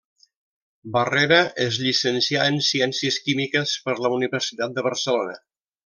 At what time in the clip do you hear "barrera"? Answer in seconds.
0.95-1.37